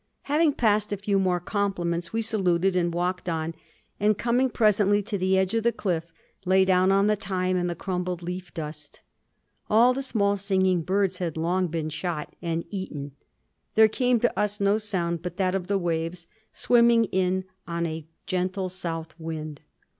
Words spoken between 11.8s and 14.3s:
shot and eaten; there came